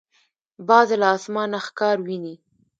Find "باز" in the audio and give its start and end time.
0.67-0.89